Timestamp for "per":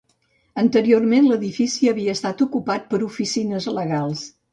2.95-3.01